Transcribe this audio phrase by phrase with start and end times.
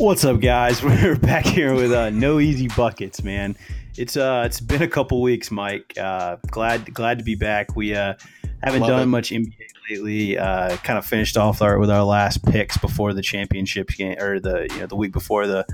[0.00, 0.82] What's up, guys?
[0.82, 3.54] We're back here with uh, no easy buckets, man.
[3.98, 5.92] It's uh, it's been a couple weeks, Mike.
[5.98, 7.76] Uh, glad glad to be back.
[7.76, 8.14] We uh,
[8.62, 9.06] haven't Love done it.
[9.06, 9.52] much NBA
[9.90, 10.38] lately.
[10.38, 14.40] Uh, kind of finished off our with our last picks before the championship game or
[14.40, 15.66] the you know the week before the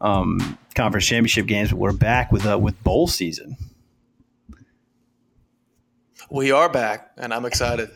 [0.00, 1.70] um, conference championship games.
[1.70, 3.56] But we're back with uh, with bowl season.
[6.28, 7.88] We are back, and I'm excited.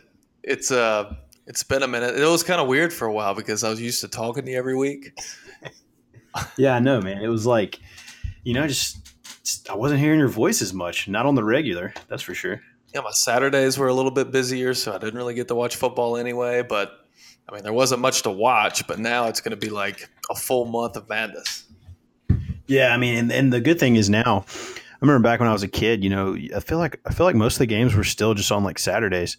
[0.44, 1.16] It's uh,
[1.48, 2.16] it's been a minute.
[2.16, 4.52] It was kind of weird for a while because I was used to talking to
[4.52, 5.18] you every week.
[6.56, 7.22] Yeah, I know, man.
[7.22, 7.78] It was like,
[8.42, 11.08] you know, just, just I wasn't hearing your voice as much.
[11.08, 12.60] Not on the regular, that's for sure.
[12.94, 15.76] Yeah, my Saturdays were a little bit busier, so I didn't really get to watch
[15.76, 16.62] football anyway.
[16.62, 16.92] But
[17.48, 18.86] I mean, there wasn't much to watch.
[18.86, 21.64] But now it's going to be like a full month of madness.
[22.66, 25.52] Yeah, I mean, and, and the good thing is now, I remember back when I
[25.52, 26.02] was a kid.
[26.02, 28.50] You know, I feel like I feel like most of the games were still just
[28.52, 29.36] on like Saturdays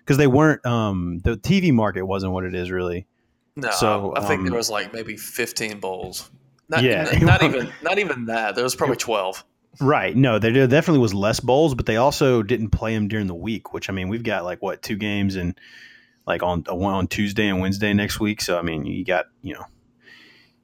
[0.00, 0.64] because they weren't.
[0.64, 3.06] Um, the TV market wasn't what it is really.
[3.56, 6.30] No, So, I think um, there was like maybe 15 bowls.
[6.68, 7.08] Not, Yeah.
[7.12, 8.54] n- not even not even that.
[8.54, 9.44] There was probably 12.
[9.80, 10.16] Right.
[10.16, 13.72] No, there definitely was less bowls, but they also didn't play them during the week.
[13.72, 15.58] Which I mean, we've got like what two games and
[16.26, 18.40] like on uh, one on Tuesday and Wednesday next week.
[18.40, 19.64] So I mean, you got you know.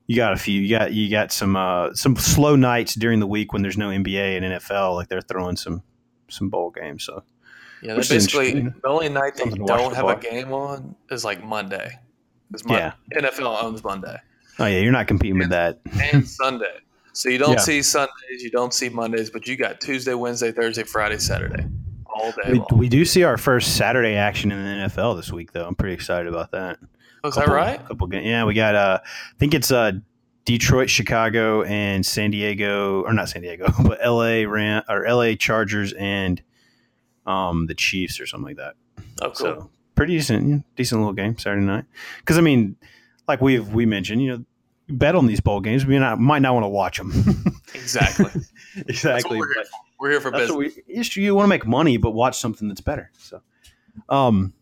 [0.09, 0.61] You got a few.
[0.61, 3.89] You got you got some uh, some slow nights during the week when there's no
[3.89, 4.95] NBA and NFL.
[4.95, 5.83] Like they're throwing some
[6.29, 7.03] some bowl games.
[7.05, 7.25] So
[7.83, 11.99] Yeah, basically the only night they Something don't have a game on is like Monday.
[12.51, 12.93] Because Yeah.
[13.15, 14.17] NFL owns Monday
[14.59, 15.81] oh yeah, you're not competing with that.
[16.13, 16.79] and Sunday.
[17.13, 17.59] So you don't Yeah.
[17.59, 21.67] see Sundays, you don't see Mondays, but you got Tuesday, Wednesday, Thursday, Friday, Saturday,
[22.07, 22.69] all day We, long.
[22.75, 25.67] we do see our first Saturday action in the NFL this week, though.
[25.67, 26.79] I'm pretty excited about that.
[27.25, 27.87] Was that Couple- right?
[27.87, 28.75] Couple, ga- yeah, we got.
[28.75, 29.09] Uh, I
[29.39, 29.93] think it's uh,
[30.45, 34.45] Detroit, Chicago, and San Diego, or not San Diego, but L.A.
[34.47, 35.37] Ram or L.A.
[35.37, 36.41] Chargers and
[37.27, 38.75] um, the Chiefs or something like that.
[39.23, 39.35] Oh, cool.
[39.35, 41.85] So pretty decent, decent little game Saturday night.
[42.21, 42.77] Because I mean,
[43.27, 44.45] like we've we mentioned, you know,
[44.89, 45.85] bet on these bowl games.
[45.85, 47.13] We not, might not want to watch them.
[47.75, 48.31] exactly.
[48.89, 49.39] Exactly.
[49.39, 49.71] we're here for.
[49.99, 50.55] We're here for business.
[50.55, 53.11] we, you want to make money, but watch something that's better.
[53.17, 53.41] So,
[54.11, 54.53] um,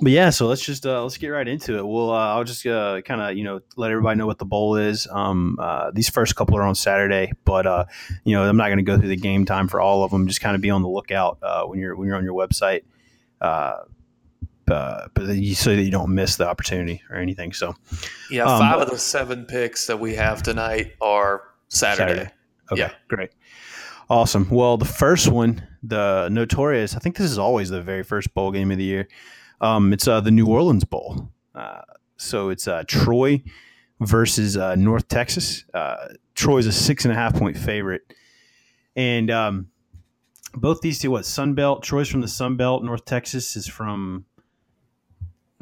[0.00, 1.84] but yeah, so let's just uh, let's get right into it.
[1.84, 4.76] We'll uh, I'll just uh, kind of you know let everybody know what the bowl
[4.76, 5.08] is.
[5.10, 7.86] Um, uh, these first couple are on Saturday, but uh,
[8.22, 10.28] you know I'm not going to go through the game time for all of them.
[10.28, 12.82] Just kind of be on the lookout uh, when you're when you're on your website.
[14.72, 17.52] Uh, but you, so that you don't miss the opportunity or anything.
[17.52, 17.74] So
[18.30, 22.14] yeah, um, five of the seven picks that we have tonight are Saturday.
[22.14, 22.30] Saturday.
[22.72, 22.92] Okay, Yeah.
[23.08, 23.30] great.
[24.10, 24.48] Awesome.
[24.50, 28.50] Well, the first one, the notorious, I think this is always the very first bowl
[28.50, 29.08] game of the year.
[29.60, 31.30] Um, it's uh, the New Orleans Bowl.
[31.54, 31.82] Uh,
[32.16, 33.42] so it's uh, Troy
[34.00, 35.64] versus uh, North Texas.
[35.72, 38.02] Uh, Troy's a six and a half point favorite.
[38.96, 39.68] And um,
[40.54, 41.82] both these two, what, Sun Belt?
[41.82, 42.82] Troy's from the Sun Belt.
[42.84, 44.24] North Texas is from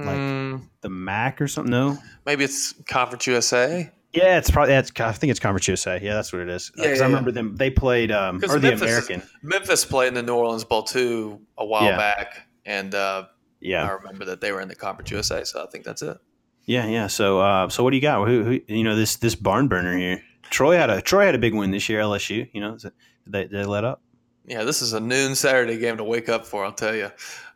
[0.06, 1.70] Like- Hmm, the MAC or something.
[1.70, 1.98] No?
[2.26, 3.90] maybe it's Conference USA.
[4.12, 6.00] Yeah, it's probably, that's, I think it's Conference USA.
[6.02, 6.72] Yeah, that's what it is.
[6.76, 7.14] Yeah, Because yeah, I yeah.
[7.14, 9.22] remember them, they played, um, or the Memphis is- American.
[9.42, 11.96] Memphis played in the New Orleans Bowl too a while Yeah.
[11.96, 13.26] back, and uh,
[13.60, 13.86] Yeah.
[13.86, 15.44] I remember that they were in the Conference USA.
[15.44, 16.16] So I think that's it.
[16.64, 17.06] Yeah, yeah.
[17.06, 18.26] So, uh, so what do you got?
[18.26, 20.22] Who, who, you know, this this barn burner here.
[20.50, 22.00] Troy had a Troy had a big win this year.
[22.00, 22.94] LSU, you know, is it-
[23.24, 24.02] did they, did they let up?
[24.46, 26.64] Yeah, this is a noon Saturday game to wake up for.
[26.64, 27.10] I'll tell you.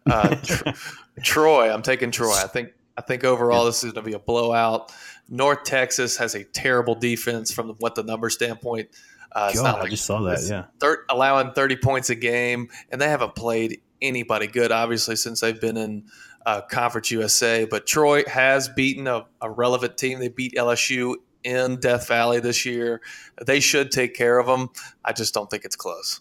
[0.07, 0.69] Uh, Tr-
[1.23, 2.35] Troy, I'm taking Troy.
[2.35, 4.93] I think I think overall this is going to be a blowout.
[5.29, 8.91] North Texas has a terrible defense from what the number standpoint.
[9.33, 10.47] Uh, it's God, not I just saw that.
[10.49, 15.41] Yeah, thir- allowing 30 points a game, and they haven't played anybody good, obviously, since
[15.41, 16.05] they've been in
[16.47, 17.65] uh, Conference USA.
[17.65, 20.21] But Troy has beaten a, a relevant team.
[20.21, 23.01] They beat LSU in Death Valley this year.
[23.45, 24.71] They should take care of them.
[25.05, 26.21] I just don't think it's close.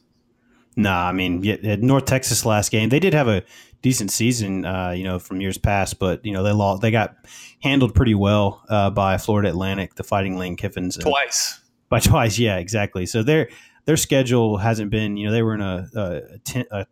[0.75, 1.07] Nah.
[1.07, 3.44] I mean, yeah, at North Texas last game, they did have a
[3.81, 6.81] decent season, uh, you know, from years past, but you know, they lost.
[6.81, 7.16] They got
[7.61, 11.59] handled pretty well uh, by Florida Atlantic, the Fighting Lane Kiffins, Twice.
[11.89, 12.39] by twice.
[12.39, 13.06] Yeah, exactly.
[13.06, 13.50] So their
[13.85, 15.18] their schedule hasn't been.
[15.18, 16.86] You know, they were in a, a, ten, a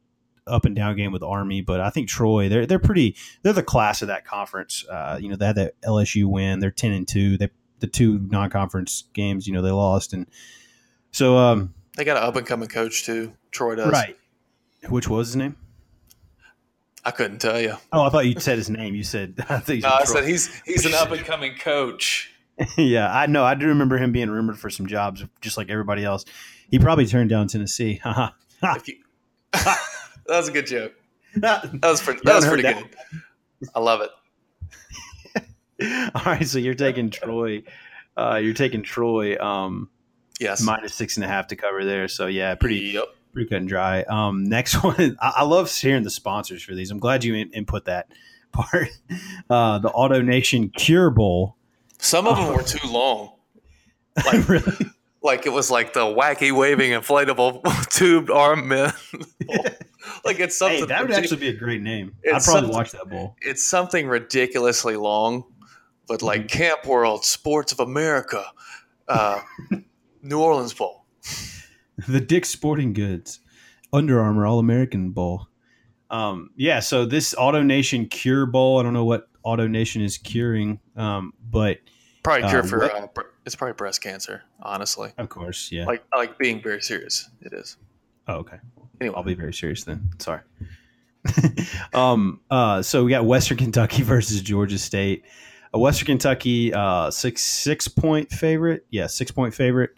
[0.47, 3.15] up and down game with Army, but I think Troy they're they're pretty.
[3.41, 4.85] They're the class of that conference.
[4.89, 6.59] Uh, you know, they had that LSU win.
[6.59, 7.37] They're ten and two.
[7.37, 9.47] They the two non conference games.
[9.47, 10.27] You know, they lost, and
[11.11, 13.33] so um, They got an up and coming coach too.
[13.51, 13.91] Troy does.
[13.91, 14.17] right.
[14.89, 15.55] Which was his name?
[17.05, 17.75] I couldn't tell you.
[17.93, 18.95] Oh, I thought you said his name.
[18.95, 20.15] You said I think No, I Troy.
[20.15, 22.33] said he's he's an up and coming coach.
[22.75, 23.43] yeah, I know.
[23.45, 26.25] I do remember him being rumored for some jobs, just like everybody else.
[26.71, 28.01] He probably turned down Tennessee.
[28.87, 28.95] You,
[29.53, 29.77] that
[30.27, 30.93] was a good joke.
[31.35, 32.21] That was pretty.
[32.23, 32.77] That was pretty heard
[33.61, 33.69] good.
[33.75, 34.09] I love it.
[36.15, 37.61] All right, so you're taking Troy.
[38.17, 39.87] Uh, you're taking Troy um,
[40.41, 40.61] Yes.
[40.61, 42.07] minus six and a half to cover there.
[42.07, 43.05] So yeah, pretty Yep.
[43.31, 44.03] pretty cut and dry.
[44.03, 46.91] Um, next one, I, I love hearing the sponsors for these.
[46.91, 48.07] I'm glad you in, input that
[48.51, 48.89] part.
[49.49, 51.55] Uh, the Auto Nation Cure Bowl.
[51.99, 53.33] Some of them were too long.
[54.25, 54.73] Like, really?
[55.23, 58.91] like it was like the wacky waving inflatable tubed arm men.
[60.25, 62.13] like it's something hey, that would actually be a great name.
[62.31, 63.37] I'd probably watch that bowl.
[63.41, 65.45] It's something ridiculously long,
[66.07, 66.59] but like mm-hmm.
[66.59, 68.43] Camp World, Sports of America,
[69.07, 69.39] uh,
[70.21, 71.05] New Orleans Bowl,
[72.07, 73.39] the Dick Sporting Goods,
[73.93, 75.47] Under Armour All American Bowl.
[76.09, 80.17] Um, yeah, so this Auto Nation Cure Bowl, I don't know what Auto Nation is
[80.17, 81.79] curing, um, but
[82.23, 83.07] probably cure uh, for uh,
[83.45, 84.43] it's probably breast cancer.
[84.61, 85.85] Honestly, of course, yeah.
[85.85, 87.77] Like like being very serious, it is.
[88.27, 88.57] Oh, okay.
[88.99, 90.09] Anyway, I'll be very serious then.
[90.19, 90.41] Sorry.
[91.93, 92.39] um.
[92.49, 92.81] Uh.
[92.81, 95.23] So we got Western Kentucky versus Georgia State.
[95.73, 98.85] A Western Kentucky uh six six point favorite.
[98.89, 99.91] Yeah, six point favorite.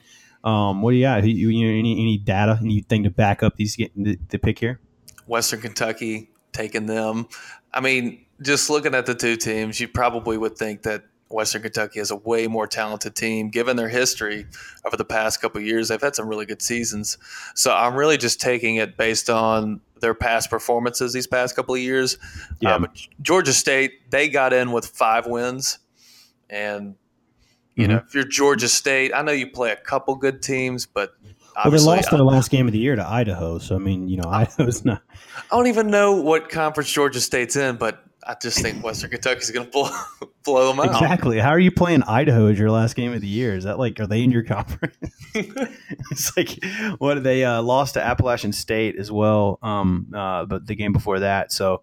[0.43, 0.81] Um.
[0.81, 1.23] What do you got?
[1.23, 4.79] You, you any any data anything to back up these the, the pick here?
[5.25, 7.27] Western Kentucky taking them.
[7.73, 11.03] I mean, just looking at the two teams, you probably would think that
[11.33, 14.45] Western Kentucky is a way more talented team, given their history
[14.85, 15.87] over the past couple years.
[15.87, 17.17] They've had some really good seasons,
[17.55, 21.81] so I'm really just taking it based on their past performances these past couple of
[21.81, 22.17] years.
[22.59, 22.75] Yeah.
[22.75, 22.87] Um,
[23.21, 25.79] Georgia State they got in with five wins,
[26.49, 26.95] and
[27.75, 27.93] you mm-hmm.
[27.93, 31.15] know if you're Georgia State, I know you play a couple good teams, but
[31.55, 34.17] well, they lost their last game of the year to Idaho, so I mean, you
[34.17, 35.01] know, Idaho's not.
[35.51, 39.51] I don't even know what conference Georgia State's in, but I just think Western Kentucky's
[39.51, 39.89] going to blow
[40.43, 41.01] blow them out.
[41.01, 41.39] Exactly.
[41.39, 43.55] How are you playing Idaho as your last game of the year?
[43.55, 44.97] Is that like are they in your conference?
[45.35, 46.63] it's like
[46.99, 51.19] what they uh, lost to Appalachian State as well, um, uh, but the game before
[51.19, 51.51] that.
[51.51, 51.81] So.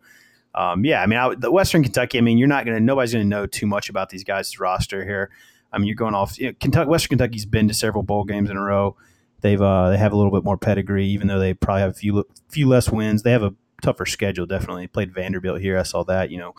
[0.53, 2.19] Um, yeah, I mean, I, the Western Kentucky.
[2.19, 2.81] I mean, you're not gonna.
[2.81, 5.31] Nobody's gonna know too much about these guys' roster here.
[5.73, 6.41] I mean, you're going off.
[6.41, 8.97] You know, Kentucky, Western Kentucky's been to several bowl games in a row.
[9.43, 11.95] They've uh, they have a little bit more pedigree, even though they probably have a
[11.95, 13.23] few few less wins.
[13.23, 14.47] They have a tougher schedule.
[14.47, 15.79] Definitely played Vanderbilt here.
[15.79, 16.31] I saw that.
[16.31, 16.55] You know,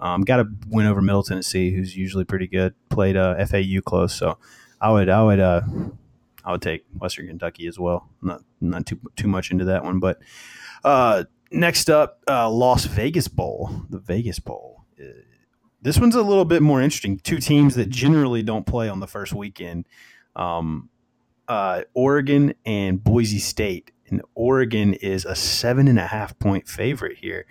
[0.00, 2.74] um, got a win over Middle Tennessee, who's usually pretty good.
[2.88, 4.38] Played uh, FAU close, so
[4.80, 5.62] I would I would uh,
[6.44, 8.08] I would take Western Kentucky as well.
[8.20, 10.18] Not not too too much into that one, but
[10.84, 14.84] uh, next up, uh, Las Vegas Bowl, the Vegas Bowl.
[15.00, 15.04] Uh,
[15.82, 17.18] this one's a little bit more interesting.
[17.18, 19.86] Two teams that generally don't play on the first weekend.
[20.36, 20.88] Um,
[21.52, 27.18] uh, Oregon and Boise State and Oregon is a seven and a half point favorite
[27.18, 27.44] here.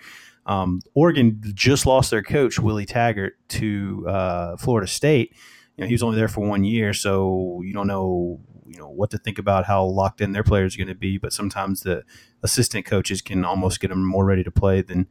[0.44, 5.36] Um, Oregon just lost their coach Willie Taggart to uh, Florida State.
[5.76, 8.88] You know, he was only there for one year, so you don't know you know
[8.88, 11.16] what to think about how locked in their players are going to be.
[11.16, 12.02] But sometimes the
[12.42, 15.06] assistant coaches can almost get them more ready to play than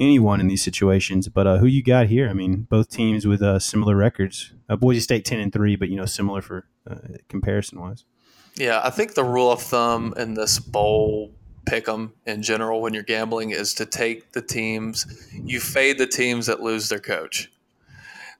[0.00, 1.28] anyone in these situations.
[1.28, 2.28] But uh, who you got here?
[2.28, 4.52] I mean, both teams with uh, similar records.
[4.68, 8.04] Uh, Boise State ten and three, but you know similar for uh, comparison wise.
[8.56, 11.32] Yeah, I think the rule of thumb in this bowl
[11.64, 16.06] pick 'em in general when you're gambling is to take the teams you fade the
[16.06, 17.50] teams that lose their coach.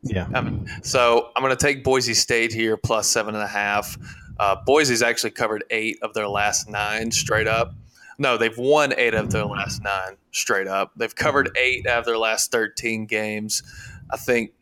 [0.03, 0.27] Yeah.
[0.35, 3.97] Um, so I'm going to take Boise State here plus seven and a half.
[4.39, 7.75] Uh, Boise's actually covered eight of their last nine straight up.
[8.19, 10.93] No, they've won eight of their last nine straight up.
[10.97, 13.63] They've covered eight out of their last 13 games.
[14.11, 14.53] I think,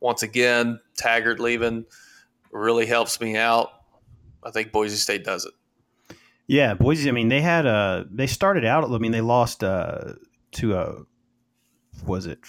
[0.00, 1.84] once again, Taggart leaving
[2.52, 3.70] really helps me out.
[4.44, 5.54] I think Boise State does it.
[6.46, 7.08] Yeah, Boise.
[7.08, 8.06] I mean, they had a.
[8.10, 8.84] They started out.
[8.84, 10.14] I mean, they lost uh,
[10.52, 10.94] to a.
[12.04, 12.40] Was it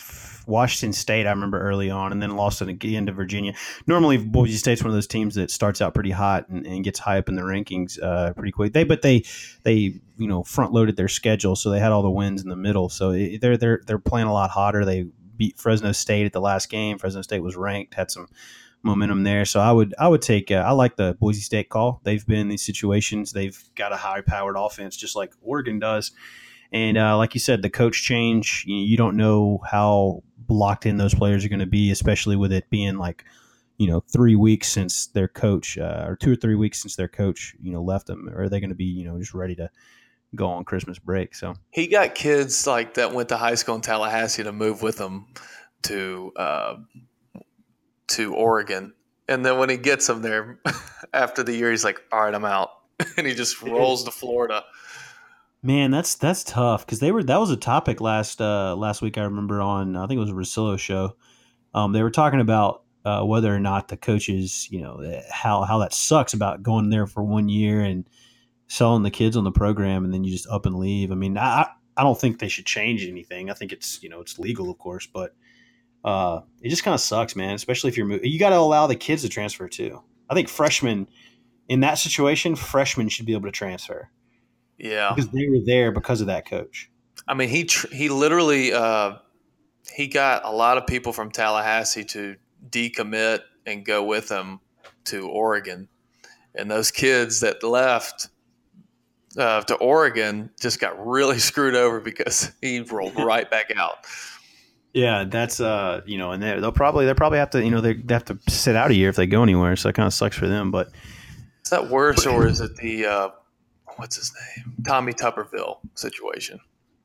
[0.47, 1.27] Washington State?
[1.27, 3.53] I remember early on, and then lost again to Virginia.
[3.87, 6.99] Normally, Boise State's one of those teams that starts out pretty hot and, and gets
[6.99, 8.73] high up in the rankings uh, pretty quick.
[8.73, 9.23] They, but they,
[9.63, 12.55] they, you know, front loaded their schedule, so they had all the wins in the
[12.55, 12.89] middle.
[12.89, 14.83] So they're they're they're playing a lot hotter.
[14.83, 15.05] They
[15.37, 16.97] beat Fresno State at the last game.
[16.97, 18.27] Fresno State was ranked, had some
[18.85, 19.43] momentum there.
[19.43, 21.99] So I would I would take uh, I like the Boise State call.
[22.03, 23.33] They've been in these situations.
[23.33, 26.11] They've got a high powered offense just like Oregon does.
[26.71, 28.63] And uh, like you said, the coach change.
[28.67, 32.51] You, you, don't know how locked in those players are going to be, especially with
[32.51, 33.25] it being like
[33.77, 37.07] you know three weeks since their coach uh, or two or three weeks since their
[37.07, 38.29] coach you know left them.
[38.29, 39.69] Or are they going to be you know just ready to
[40.35, 41.33] go on Christmas break?
[41.33, 44.97] So he got kids like that went to high school in Tallahassee to move with
[44.97, 45.27] them
[45.83, 46.75] to uh,
[48.15, 48.93] to Oregon.
[49.27, 50.59] And then when he gets them there
[51.13, 52.69] after the year, he's like, all right, I'm out.
[53.17, 54.63] and he just rolls to Florida.
[55.61, 59.17] Man, that's that's tough because they were that was a topic last uh, last week.
[59.17, 61.15] I remember on I think it was a Russillo show.
[61.73, 65.63] Um, they were talking about uh, whether or not the coaches, you know, eh, how
[65.63, 68.07] how that sucks about going there for one year and
[68.67, 71.11] selling the kids on the program and then you just up and leave.
[71.11, 71.67] I mean, I
[71.97, 73.49] I don't think they should change anything.
[73.49, 75.33] I think it's you know it's legal, of course, but
[76.05, 77.55] uh, it just kind of sucks, man.
[77.55, 80.01] Especially if you're moving, you got to allow the kids to transfer too.
[80.29, 81.09] I think freshmen
[81.67, 84.09] in that situation, freshmen should be able to transfer.
[84.77, 86.91] Yeah, because they were there because of that coach.
[87.27, 89.15] I mean, he tr- he literally uh,
[89.91, 92.35] he got a lot of people from Tallahassee to
[92.69, 94.59] decommit and go with him
[95.05, 95.87] to Oregon.
[96.53, 98.29] and those kids that left
[99.37, 104.05] uh, to Oregon just got really screwed over because he rolled right back out.
[104.95, 107.95] Yeah, that's uh, you know, and they'll probably they'll probably have to you know they
[107.95, 110.13] they have to sit out a year if they go anywhere, so it kind of
[110.13, 110.71] sucks for them.
[110.71, 110.87] But
[111.65, 113.29] is that worse, or is it the uh,
[113.97, 116.61] what's his name, Tommy Tuberville situation?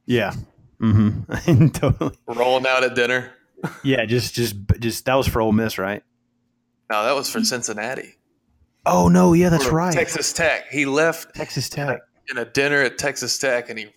[0.07, 0.35] Yeah,
[0.81, 1.67] mm-hmm.
[1.71, 3.33] totally rolling out at dinner.
[3.83, 6.05] yeah, just just just that was for Ole Miss, right?
[6.93, 8.15] No, that was for Cincinnati.
[8.87, 9.93] Oh no, yeah, that's or right.
[9.93, 10.71] Texas Tech.
[10.71, 13.89] He left Texas Tech in a dinner at Texas Tech, and he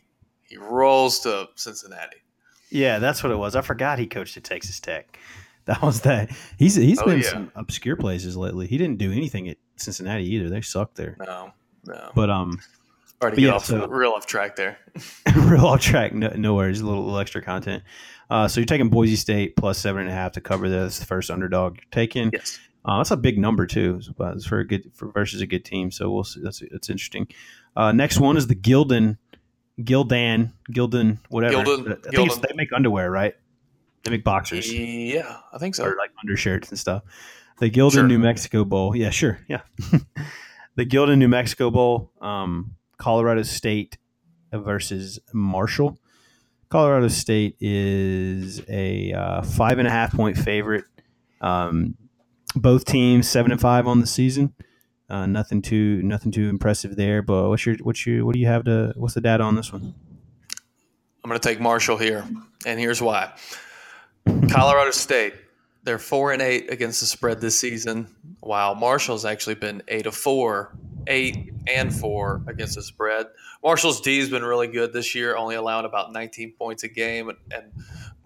[0.50, 2.23] he rolls to Cincinnati.
[2.74, 3.56] Yeah, that's what it was.
[3.56, 5.20] I forgot he coached at Texas Tech.
[5.66, 6.30] That was that.
[6.60, 7.30] He's he's oh, been yeah.
[7.30, 8.68] some obscure places lately.
[8.68, 10.50] He didn't do anything at Cincinnati either.
[10.50, 11.16] They sucked there.
[11.26, 11.54] No,
[11.86, 12.12] no.
[12.14, 12.60] But um,
[13.22, 14.78] already get yeah, off so, real off track there.
[15.38, 16.14] real off track.
[16.14, 16.82] No, no worries.
[16.82, 17.82] A little, little extra content.
[18.30, 21.00] Uh, so you're taking Boise State plus seven and a half to cover this.
[21.00, 22.32] The first underdog you're taking.
[22.34, 22.60] Yes.
[22.84, 24.02] Uh, that's a big number too.
[24.18, 25.92] but It's for a good for versus a good team.
[25.92, 26.42] So we'll see.
[26.44, 27.28] That's that's interesting.
[27.76, 29.18] Uh, next one is the Gildan
[29.80, 31.64] Gildan, Gildan, whatever.
[31.64, 33.36] Gildan, I think they make underwear, right?
[34.04, 34.72] They make boxers.
[34.72, 35.86] Yeah, I think so.
[35.86, 37.04] Or like undershirts and stuff.
[37.60, 38.08] The Gildan sure.
[38.08, 38.96] New Mexico Bowl.
[38.96, 39.40] Yeah, sure.
[39.48, 39.62] Yeah.
[40.76, 43.98] the Gildan New Mexico Bowl, um, Colorado State
[44.52, 45.98] versus Marshall.
[46.70, 50.86] Colorado State is a uh, five and a half point favorite.
[51.40, 51.96] Um,
[52.56, 54.54] both teams seven and five on the season.
[55.14, 57.22] Uh, nothing too nothing too impressive there.
[57.22, 59.72] But what's your what's your what do you have to what's the data on this
[59.72, 59.94] one?
[61.24, 62.26] I'm going to take Marshall here,
[62.66, 63.32] and here's why.
[64.50, 65.36] Colorado State,
[65.84, 68.08] they're four and eight against the spread this season,
[68.40, 73.28] while Marshall's actually been eight of four, eight and four against the spread.
[73.64, 77.30] Marshall's D has been really good this year, only allowing about 19 points a game,
[77.30, 77.72] and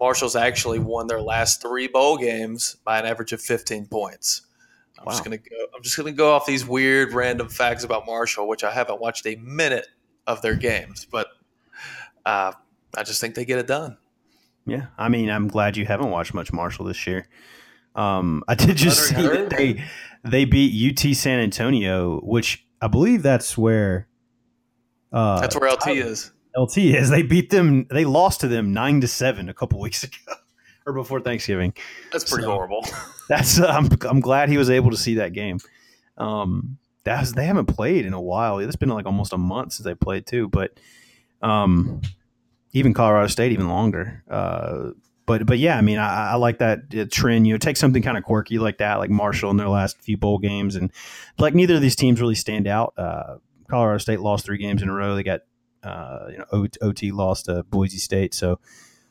[0.00, 4.47] Marshall's actually won their last three bowl games by an average of 15 points.
[4.98, 5.12] I'm wow.
[5.12, 5.56] just gonna go.
[5.74, 9.26] I'm just gonna go off these weird random facts about Marshall, which I haven't watched
[9.26, 9.86] a minute
[10.26, 11.28] of their games, but
[12.26, 12.52] uh,
[12.96, 13.96] I just think they get it done.
[14.66, 17.28] Yeah, I mean, I'm glad you haven't watched much Marshall this year.
[17.94, 19.84] Um, I did just see that they
[20.24, 24.08] they beat UT San Antonio, which I believe that's where
[25.12, 26.32] uh, that's where LT is.
[26.56, 27.10] LT is.
[27.10, 27.86] They beat them.
[27.90, 30.34] They lost to them nine to seven a couple weeks ago
[30.88, 31.74] or before Thanksgiving.
[32.10, 32.84] That's pretty so, horrible.
[33.28, 35.60] That's uh, I'm I'm glad he was able to see that game.
[36.16, 38.58] Um, that's they haven't played in a while.
[38.58, 40.48] It's been like almost a month since they played too.
[40.48, 40.80] But
[41.42, 42.00] um,
[42.72, 44.24] even Colorado State even longer.
[44.28, 44.90] Uh,
[45.26, 47.46] but but yeah, I mean, I, I like that uh, trend.
[47.46, 50.16] You know, take something kind of quirky like that, like Marshall in their last few
[50.16, 50.90] bowl games, and
[51.38, 52.94] like neither of these teams really stand out.
[52.96, 53.36] Uh,
[53.68, 55.14] Colorado State lost three games in a row.
[55.14, 55.40] They got
[55.82, 58.58] uh, you know OT lost to Boise State, so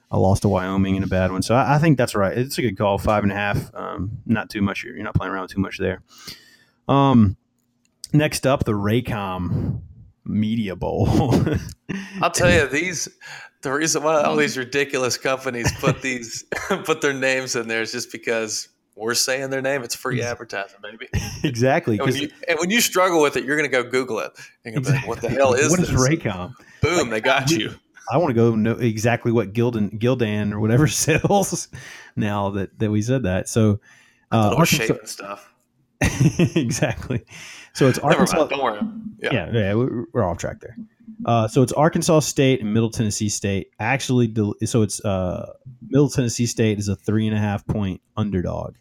[0.10, 1.42] I lost to Wyoming in a bad one.
[1.42, 2.38] So I, I, think that's right.
[2.38, 2.98] It's a good call.
[2.98, 3.74] Five and a half.
[3.76, 4.84] Um, not too much.
[4.84, 6.02] You're, you're not playing around too much there.
[6.88, 7.36] Um,
[8.14, 9.82] next up, the Raycom
[10.24, 11.10] Media Bowl.
[12.22, 13.10] I'll tell you these.
[13.64, 16.46] The reason why all these ridiculous companies put these
[16.86, 19.84] put their names in there is just because we're saying their name.
[19.84, 21.08] It's free advertising, baby.
[21.44, 21.98] exactly.
[21.98, 24.32] And when, you, and when, you, struggle with it, you're going to go Google it.
[24.64, 25.00] Exactly.
[25.00, 25.92] Like, what the hell is what this?
[25.92, 26.54] What is Raycom?
[26.82, 26.98] Boom!
[26.98, 27.76] Like, they got you.
[28.12, 31.68] I want to go know exactly what Gildan Gildan or whatever sells
[32.16, 33.50] now that, that we said that.
[33.50, 33.80] So
[34.32, 35.54] uh, Arkansas, stuff.
[36.56, 37.24] exactly.
[37.74, 38.48] So it's Arkansas.
[38.48, 38.82] Don't worry.
[39.20, 40.78] Yeah, yeah, yeah we're, we're off track there.
[41.26, 43.72] Uh, so it's Arkansas State and Middle Tennessee State.
[43.80, 44.34] Actually,
[44.66, 45.54] so it's uh,
[45.88, 48.76] Middle Tennessee State is a three and a half point underdog.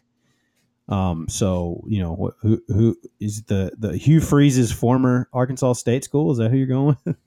[0.89, 6.31] Um, so you know who who is the the Hugh Freeze's former Arkansas State school?
[6.31, 7.15] Is that who you're going with?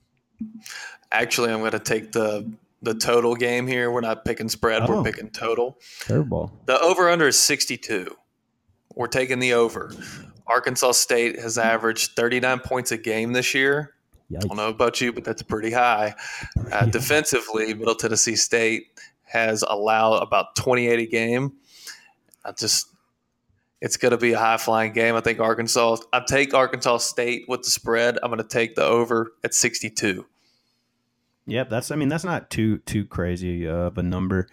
[1.11, 3.91] Actually, I'm going to take the the total game here.
[3.91, 4.83] We're not picking spread.
[4.83, 4.97] Oh.
[4.97, 5.77] We're picking total.
[6.01, 6.51] Terrible.
[6.65, 8.15] The over under is 62.
[8.95, 9.93] We're taking the over.
[10.47, 13.93] Arkansas State has averaged 39 points a game this year.
[14.31, 14.37] Yikes.
[14.37, 16.15] I don't know about you, but that's pretty high.
[16.71, 21.51] Uh, defensively, Middle Tennessee State has allowed about 28 a game.
[22.45, 22.87] I just,
[23.81, 25.15] it's going to be a high flying game.
[25.15, 28.19] I think Arkansas, I take Arkansas State with the spread.
[28.23, 30.25] I'm going to take the over at 62.
[31.47, 31.91] Yep, that's.
[31.91, 34.47] I mean, that's not too too crazy of a number.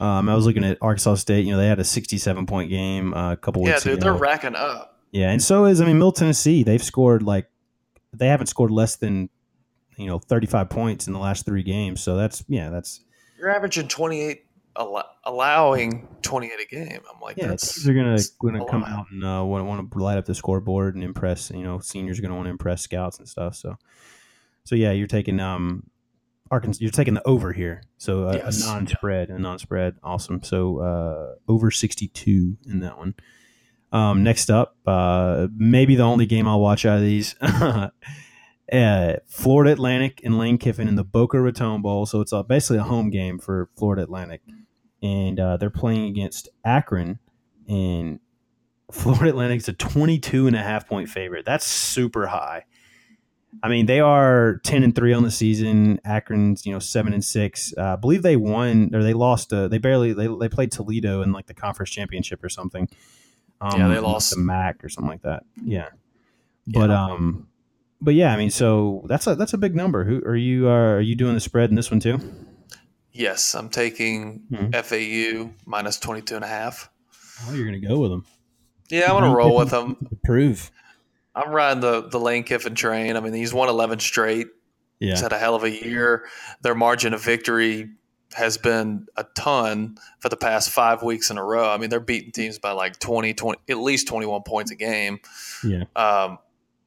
[0.00, 1.44] Um, I was looking at Arkansas State.
[1.44, 4.06] You know, they had a 67 point game uh, a couple yeah, weeks dude, ago.
[4.06, 4.98] Yeah, they're racking up.
[5.12, 6.62] Yeah, and so is I mean, Middle Tennessee.
[6.62, 7.50] They've scored like
[8.12, 9.28] they haven't scored less than
[9.96, 12.00] you know 35 points in the last three games.
[12.00, 13.00] So that's yeah, that's
[13.38, 14.44] you're averaging 28
[15.24, 17.00] allowing 28 a game.
[17.12, 20.16] I'm like, yeah, that's they're gonna gonna come out and uh, want want to light
[20.16, 21.50] up the scoreboard and impress.
[21.50, 23.56] You know, seniors are gonna want to impress scouts and stuff.
[23.56, 23.76] So,
[24.64, 25.89] so yeah, you're taking um
[26.50, 28.62] Arkansas, you're taking the over here, so uh, yes.
[28.62, 30.42] a non-spread, a non-spread, awesome.
[30.42, 33.14] So uh, over 62 in that one.
[33.92, 37.34] Um, next up, uh, maybe the only game I'll watch out of these.
[38.72, 42.06] uh, Florida Atlantic and Lane Kiffin in the Boca Raton Bowl.
[42.06, 44.42] So it's basically a home game for Florida Atlantic.
[45.02, 47.18] And uh, they're playing against Akron.
[47.68, 48.20] And
[48.92, 51.44] Florida Atlantic's a 22 and a half point favorite.
[51.44, 52.64] That's super high.
[53.62, 56.00] I mean, they are 10 and 3 on the season.
[56.04, 57.74] Akron's, you know, 7 and 6.
[57.76, 59.52] Uh, I believe they won or they lost.
[59.52, 62.88] Uh, they barely, they, they played Toledo in like the conference championship or something.
[63.60, 65.44] Um, yeah, they lost the MAC or something like that.
[65.62, 65.88] Yeah.
[66.66, 67.04] But, yeah.
[67.04, 67.48] um,
[68.00, 70.04] but yeah, I mean, so that's a that's a big number.
[70.04, 70.68] Who are you?
[70.68, 72.18] Uh, are you doing the spread in this one too?
[73.12, 74.70] Yes, I'm taking mm-hmm.
[74.70, 76.90] FAU minus 22 and a half.
[77.46, 78.24] Oh, you're going to go with them.
[78.88, 79.96] Yeah, I want to roll with them.
[80.24, 80.70] Prove.
[81.34, 83.16] I'm riding the the Lane Kiffin train.
[83.16, 84.48] I mean, he's won 11 straight.
[84.98, 85.10] Yeah.
[85.10, 86.26] He's had a hell of a year.
[86.62, 87.90] Their margin of victory
[88.34, 91.68] has been a ton for the past five weeks in a row.
[91.68, 95.20] I mean, they're beating teams by like 20, 20 at least 21 points a game.
[95.64, 95.84] Yeah.
[95.96, 96.38] Um,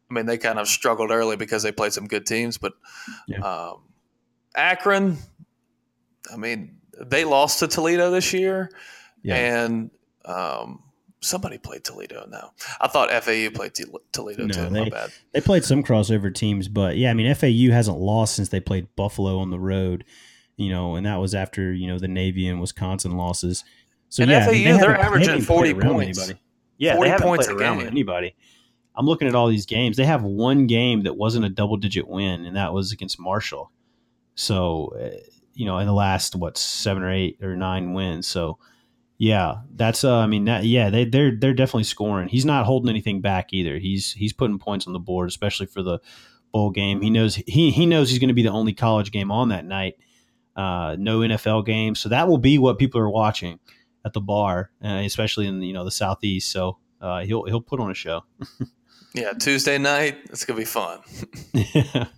[0.10, 2.74] I mean, they kind of struggled early because they played some good teams, but
[3.28, 3.40] yeah.
[3.40, 3.82] um,
[4.56, 5.18] Akron,
[6.32, 8.70] I mean, they lost to Toledo this year,
[9.24, 9.36] yeah.
[9.36, 9.90] and
[10.26, 10.84] um,
[11.24, 12.52] somebody played Toledo now.
[12.80, 13.74] I thought FAU played
[14.12, 14.70] Toledo no, too.
[14.70, 15.12] They, bad.
[15.32, 18.88] They played some crossover teams, but yeah, I mean FAU hasn't lost since they played
[18.96, 20.04] Buffalo on the road.
[20.56, 23.64] You know, and that was after you know the Navy and Wisconsin losses.
[24.10, 26.20] So and yeah, FAU I mean, they are averaging forty points.
[26.20, 26.40] Anybody.
[26.78, 28.36] Yeah, 40 they haven't points played around with anybody.
[28.96, 29.98] I'm looking at all these games.
[29.98, 33.72] They have one game that wasn't a double digit win, and that was against Marshall.
[34.36, 35.18] So, uh,
[35.54, 38.28] you know, in the last what seven or eight or nine wins.
[38.28, 38.60] So
[39.24, 42.28] yeah, that's uh, I mean that yeah they they're they're definitely scoring.
[42.28, 43.78] He's not holding anything back either.
[43.78, 46.00] He's he's putting points on the board, especially for the
[46.52, 47.00] bowl game.
[47.00, 49.64] He knows he he knows he's going to be the only college game on that
[49.64, 49.96] night.
[50.58, 53.62] Uh, no NFL game, so that will be what people are watching
[54.04, 56.52] at the bar, uh, especially in you know the southeast.
[56.52, 58.26] So uh, he'll he'll put on a show.
[59.14, 61.00] yeah, Tuesday night it's gonna be fun.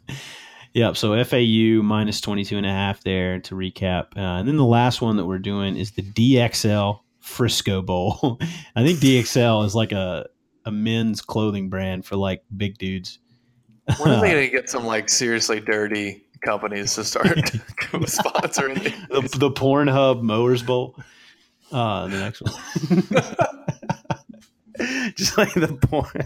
[0.75, 0.97] Yep.
[0.97, 4.17] So FAU minus 22 and a half there to recap.
[4.17, 8.37] Uh, and then the last one that we're doing is the DXL Frisco Bowl.
[8.75, 10.27] I think DXL is like a,
[10.65, 13.19] a men's clothing brand for like big dudes.
[13.99, 19.37] When are they going to get some like seriously dirty companies to start sponsoring the,
[19.37, 20.99] the Pornhub Mowers Bowl?
[21.71, 22.53] Uh, the next one.
[25.15, 26.25] Just like the porn.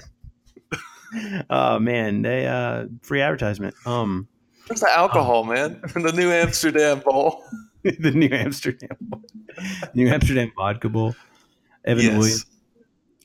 [1.52, 3.76] Oh man, they uh free advertisement.
[3.86, 4.28] Um
[4.70, 5.82] Where's the alcohol, man?
[5.96, 7.44] the New Amsterdam Bowl.
[7.84, 9.24] the New Amsterdam Bowl.
[9.96, 11.16] New Amsterdam Vodka Bowl.
[11.84, 12.18] Evan yes.
[12.18, 12.46] Williams.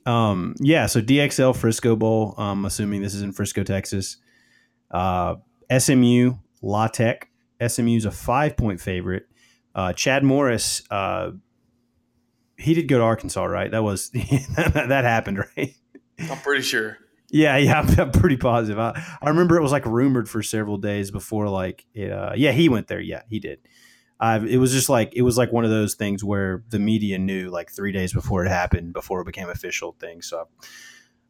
[0.07, 2.35] Um, yeah, so DXL Frisco Bowl.
[2.39, 4.17] I'm assuming this is in Frisco, Texas.
[4.91, 5.37] Uh,
[5.77, 7.29] SMU La Tech.
[7.67, 9.27] SMU's a five point favorite.
[9.75, 10.83] Uh, Chad Morris.
[10.91, 11.33] Uh,
[12.57, 13.71] he did go to Arkansas, right?
[13.71, 14.11] That was
[14.57, 15.75] that happened, right?
[16.31, 16.99] I'm pretty sure.
[17.35, 18.79] Yeah, yeah, I'm, pretty positive.
[18.79, 22.53] I, I remember it was like rumored for several days before, like, it, uh, yeah,
[22.53, 23.01] he went there.
[23.01, 23.59] Yeah, he did.
[24.21, 27.19] I've, it was just like it was like one of those things where the media
[27.19, 30.23] knew like three days before it happened, before it became official thing.
[30.23, 30.47] So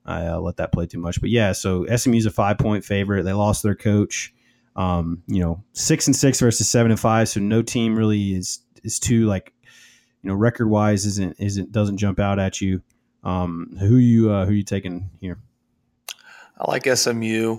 [0.05, 1.19] I uh, let that play too much.
[1.19, 3.23] But yeah, so SMU's a five point favorite.
[3.23, 4.35] They lost their coach.
[4.77, 7.31] Um, you know, six and six versus seven and five.
[7.31, 9.55] So no team really is is too like
[10.23, 12.83] you know record wise isn't isn't doesn't jump out at you.
[13.25, 15.39] Um, who you uh, who you taking here?
[16.59, 17.59] I like SMU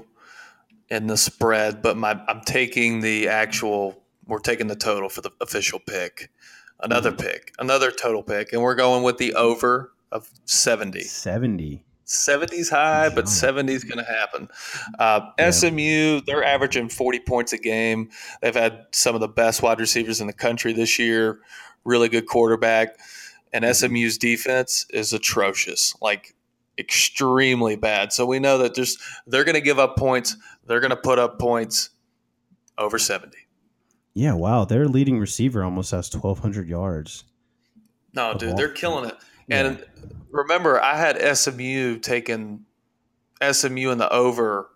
[0.89, 4.01] in the spread, but my I'm taking the actual.
[4.27, 6.31] We're taking the total for the official pick.
[6.79, 7.19] Another mm.
[7.19, 11.03] pick, another total pick, and we're going with the over of seventy.
[11.03, 11.83] Seventy.
[12.05, 14.47] 70's high, but 70's going to happen.
[14.99, 15.49] Uh, yeah.
[15.49, 18.09] SMU, they're averaging 40 points a game.
[18.43, 21.39] They've had some of the best wide receivers in the country this year,
[21.83, 22.89] really good quarterback.
[23.51, 25.95] And SMU's defense is atrocious.
[26.01, 26.34] Like
[26.77, 28.13] extremely bad.
[28.13, 30.37] So we know that there's they're going to give up points.
[30.65, 31.91] They're going to put up points
[32.77, 33.37] over 70.
[34.13, 34.65] Yeah, wow.
[34.65, 37.25] Their leading receiver almost has 1,200 yards.
[38.13, 39.15] No, dude, they're killing it.
[39.47, 39.65] Yeah.
[39.65, 39.85] And
[40.31, 42.65] remember, I had SMU taking
[43.41, 44.69] SMU in the over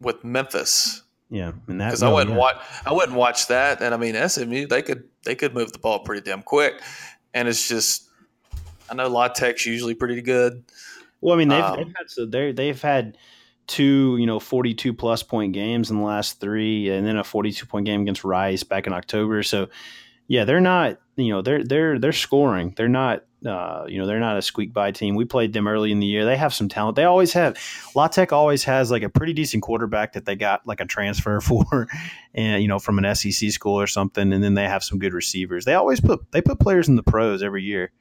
[0.00, 1.02] with Memphis.
[1.30, 2.40] Yeah, and that because I oh, wouldn't yeah.
[2.40, 2.56] watch.
[2.84, 3.80] I wouldn't watch that.
[3.80, 6.74] And I mean, SMU they could they could move the ball pretty damn quick.
[7.32, 8.08] And it's just,
[8.88, 10.62] I know La Tech's usually pretty good.
[11.24, 13.16] Well, I mean, they've, um, they've had so they they've had
[13.66, 17.64] two you know 42 plus point games in the last three, and then a 42
[17.64, 19.42] point game against Rice back in October.
[19.42, 19.68] So
[20.28, 22.74] yeah, they're not you know they're they're they're scoring.
[22.76, 25.14] They're not uh, you know they're not a squeak by team.
[25.14, 26.26] We played them early in the year.
[26.26, 26.96] They have some talent.
[26.96, 27.56] They always have.
[27.94, 31.40] La Tech always has like a pretty decent quarterback that they got like a transfer
[31.42, 31.88] for,
[32.34, 34.30] and you know from an SEC school or something.
[34.30, 35.64] And then they have some good receivers.
[35.64, 37.92] They always put they put players in the pros every year.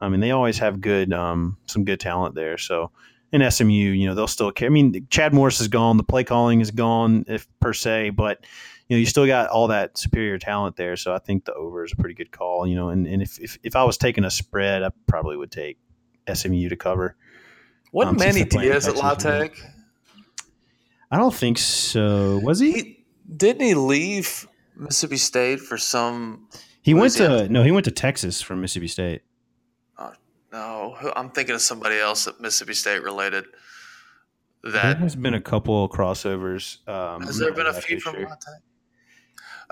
[0.00, 2.56] I mean, they always have good, um, some good talent there.
[2.58, 2.90] So,
[3.32, 4.66] in SMU, you know, they'll still care.
[4.66, 8.44] I mean, Chad Morris is gone, the play calling is gone, if per se, but
[8.88, 10.96] you know, you still got all that superior talent there.
[10.96, 12.66] So I think the over is a pretty good call.
[12.66, 15.52] You know, and, and if, if if I was taking a spread, I probably would
[15.52, 15.78] take
[16.32, 17.14] SMU to cover.
[17.92, 19.52] Wasn't Um, since Manny Diaz at La Tech?
[21.12, 22.40] I don't think so.
[22.42, 22.72] Was he?
[22.72, 23.04] He
[23.36, 26.48] didn't he leave Mississippi State for some?
[26.82, 29.22] He went to no, he went to Texas from Mississippi State.
[30.52, 33.44] No, I'm thinking of somebody else at Mississippi State related.
[34.62, 36.86] There That has been a couple of crossovers.
[36.88, 38.26] Um, has there been a few from sure.
[38.26, 38.62] Tech?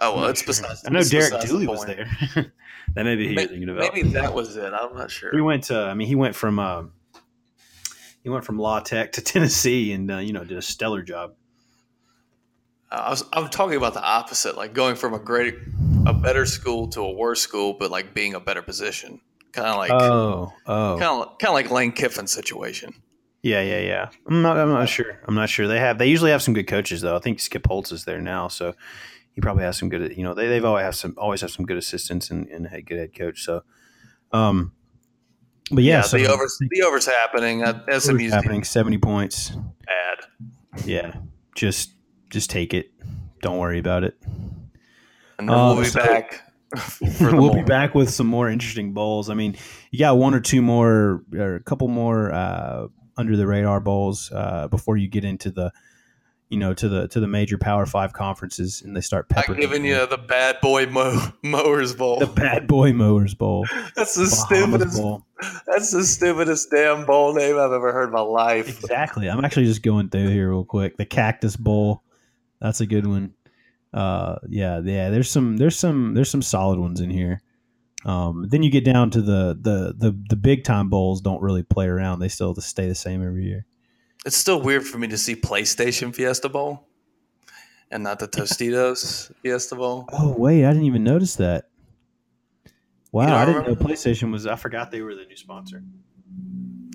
[0.00, 0.46] Oh well, it's sure.
[0.46, 0.84] besides.
[0.86, 2.08] I know Derek Dooley was there.
[2.94, 3.92] that may be who May- you're thinking about.
[3.94, 4.72] Maybe that was it.
[4.72, 5.32] I'm not sure.
[5.32, 5.76] He went to.
[5.76, 6.58] I mean, he went from.
[6.58, 6.84] Uh,
[8.22, 11.34] he went from La Tech to Tennessee, and uh, you know, did a stellar job.
[12.90, 15.56] I was, I'm talking about the opposite, like going from a great,
[16.06, 19.20] a better school to a worse school, but like being a better position,
[19.52, 22.92] kind of like, oh, oh, kind of, kind of like Lane Kiffin's situation.
[23.42, 24.08] yeah, yeah, yeah.
[24.26, 24.56] I'm not.
[24.58, 25.20] I'm not sure.
[25.26, 25.66] I'm not sure.
[25.68, 25.98] They have.
[25.98, 27.16] They usually have some good coaches, though.
[27.16, 28.74] I think Skip Holtz is there now, so
[29.32, 30.16] he probably has some good.
[30.16, 32.82] You know, they they've always have some always have some good assistants and, and a
[32.82, 33.42] good head coach.
[33.42, 33.62] So,
[34.32, 34.72] um,
[35.70, 37.62] but yeah, Yeah, so the overs, the overs happening.
[37.62, 38.64] Uh, SMU's happening.
[38.64, 39.50] Seventy points.
[39.86, 41.14] bad, Yeah,
[41.54, 41.92] just
[42.30, 42.90] just take it.
[43.40, 44.16] Don't worry about it.
[45.38, 46.42] and then Um, we'll be so- back.
[46.76, 49.30] For the we'll be back with some more interesting bowls.
[49.30, 49.56] I mean,
[49.90, 54.30] you got one or two more, or a couple more uh, under the radar bowls
[54.32, 55.72] uh, before you get into the,
[56.50, 59.84] you know, to the to the major Power Five conferences, and they start I'm giving
[59.84, 62.18] you the bad boy mow, mowers bowl.
[62.18, 65.02] the Bad Boy Mowers Bowl, that's the Bahamas stupidest.
[65.02, 65.26] Bowl.
[65.66, 68.68] That's the stupidest damn bowl name I've ever heard in my life.
[68.68, 69.28] Exactly.
[69.28, 70.96] I'm actually just going through here real quick.
[70.96, 72.02] The Cactus Bowl,
[72.60, 73.34] that's a good one.
[73.92, 75.10] Uh, yeah, yeah.
[75.10, 77.42] There's some, there's some, there's some solid ones in here.
[78.04, 81.20] Um, then you get down to the the the the big time bowls.
[81.20, 82.20] Don't really play around.
[82.20, 83.66] They still stay the same every year.
[84.24, 86.86] It's still weird for me to see PlayStation Fiesta Bowl
[87.90, 90.08] and not the Tostitos Fiesta Bowl.
[90.12, 91.68] Oh wait, I didn't even notice that.
[93.10, 93.74] Wow, don't I didn't know?
[93.74, 94.46] PlayStation was.
[94.46, 95.82] I forgot they were the new sponsor.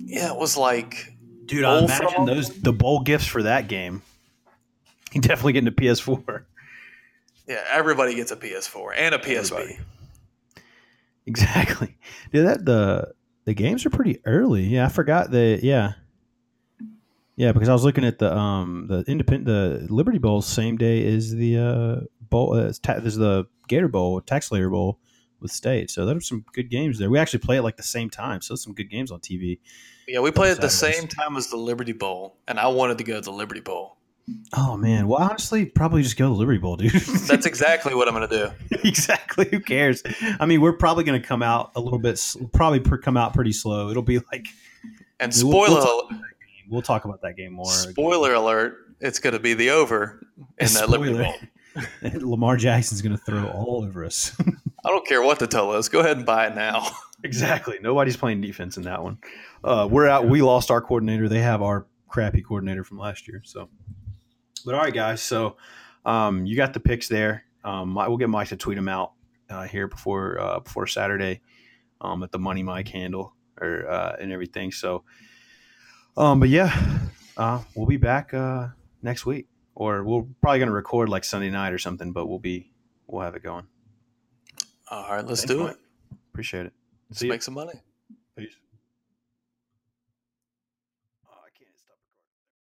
[0.04, 1.12] Yeah, it was like
[1.44, 4.02] Dude, I imagine those the bowl gifts for that game.
[5.12, 6.42] You definitely getting a PS4.
[7.46, 9.52] Yeah, everybody gets a PS4 and a PSP.
[9.52, 9.78] Everybody.
[11.26, 11.96] Exactly.
[12.32, 13.14] Dude, that the
[13.46, 14.64] the games are pretty early.
[14.64, 15.60] Yeah, I forgot that.
[15.62, 15.94] Yeah,
[17.36, 21.02] yeah, because I was looking at the um the independent the Liberty Bowl same day
[21.02, 22.54] is the uh bowl.
[22.54, 24.98] Uh, ta- there's the Gator Bowl, TaxSlayer Bowl
[25.40, 25.90] with State.
[25.90, 27.08] So there are some good games there.
[27.08, 29.60] We actually play it like the same time, so some good games on TV.
[30.06, 33.04] Yeah, we play at the same time as the Liberty Bowl, and I wanted to
[33.04, 33.96] go to the Liberty Bowl.
[34.54, 36.92] Oh man, well honestly, probably just go to the Liberty Bowl, dude.
[36.92, 38.36] That's exactly what I'm going to
[38.70, 38.78] do.
[38.88, 39.46] exactly.
[39.50, 40.02] Who cares?
[40.40, 42.18] I mean, we're probably going to come out a little bit,
[42.54, 43.90] probably per, come out pretty slow.
[43.90, 44.46] It'll be like
[45.20, 46.20] And We'll- we'll spoiler, talk
[46.70, 47.66] we'll talk about that game more.
[47.66, 50.24] spoiler alert, it's going to be the over
[50.58, 51.34] in that Liberty Bowl.
[52.30, 54.34] Lamar Jackson's going to throw all over us.
[54.84, 55.88] I don't care what the tell is.
[55.88, 56.86] Go ahead and buy it now.
[57.24, 57.78] exactly.
[57.82, 59.18] Nobody's playing defense in that one.
[59.62, 60.26] Uh, we're out.
[60.28, 61.28] We lost our coordinator.
[61.28, 63.42] They have our crappy coordinator from last year.
[63.44, 63.68] So,
[64.64, 65.22] but all right, guys.
[65.22, 65.56] So,
[66.04, 67.44] um, you got the picks there.
[67.64, 69.12] Um, Mi- we'll get Mike to tweet them out
[69.50, 71.40] uh, here before uh, before Saturday
[72.00, 74.72] um, at the Money Mike handle or uh, and everything.
[74.72, 75.04] So,
[76.16, 76.98] um, but yeah,
[77.36, 78.68] uh, we'll be back uh,
[79.02, 82.12] next week, or we're probably going to record like Sunday night or something.
[82.12, 82.70] But we'll be
[83.06, 83.66] we'll have it going.
[84.90, 85.72] All right, let's Thanks, do Mike.
[85.72, 85.78] it.
[86.32, 86.72] Appreciate it.
[87.08, 87.72] Let's See make some money.
[88.36, 88.54] Peace.